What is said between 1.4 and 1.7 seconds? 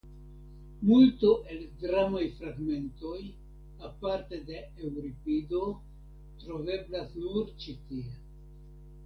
el